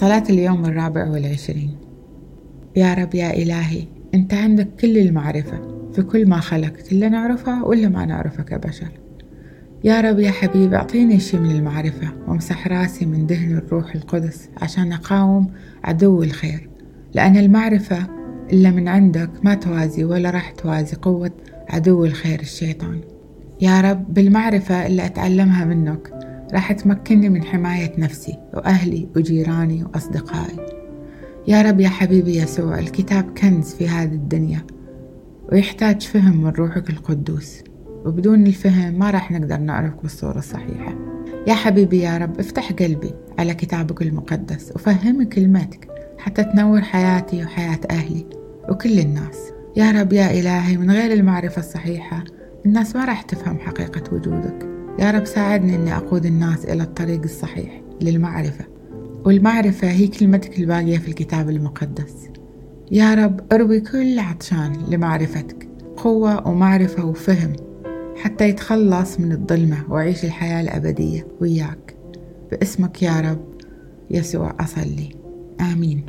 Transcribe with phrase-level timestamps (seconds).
[0.00, 1.76] صلاة اليوم الرابع والعشرين.
[2.76, 3.84] يا رب يا إلهي
[4.14, 5.58] أنت عندك كل المعرفة
[5.92, 8.88] في كل ما خلقت اللي نعرفه ولا ما نعرفه كبشر.
[9.84, 14.92] يا رب يا حبيبي أعطيني شي من المعرفة وامسح راسي من دهن الروح القدس عشان
[14.92, 15.50] أقاوم
[15.84, 16.68] عدو الخير.
[17.14, 18.06] لأن المعرفة
[18.52, 21.30] إلا من عندك ما توازي ولا راح توازي قوة
[21.68, 23.00] عدو الخير الشيطان.
[23.60, 26.17] يا رب بالمعرفة اللي أتعلمها منك
[26.52, 30.66] راح تمكنني من حماية نفسي وأهلي وجيراني وأصدقائي.
[31.48, 34.66] يا رب يا حبيبي يسوع الكتاب كنز في هذه الدنيا
[35.52, 37.62] ويحتاج فهم من روحك القدوس.
[38.06, 40.94] وبدون الفهم ما راح نقدر نعرفك بالصورة الصحيحة.
[41.46, 47.80] يا حبيبي يا رب افتح قلبي على كتابك المقدس وفهمي كلمتك حتى تنور حياتي وحياة
[47.90, 48.26] أهلي
[48.68, 49.52] وكل الناس.
[49.76, 52.24] يا رب يا إلهي من غير المعرفة الصحيحة
[52.66, 54.67] الناس ما راح تفهم حقيقة وجودك.
[54.98, 58.64] يا رب ساعدني أني أقود الناس إلى الطريق الصحيح للمعرفة.
[59.24, 62.28] والمعرفة هي كلمتك الباقية في الكتاب المقدس.
[62.90, 65.68] يا رب اروي كل عطشان لمعرفتك.
[65.96, 67.52] قوة ومعرفة وفهم
[68.16, 71.94] حتى يتخلص من الظلمة ويعيش الحياة الأبدية وياك.
[72.50, 73.44] باسمك يا رب
[74.10, 75.10] يسوع أصلي.
[75.60, 76.06] آمين.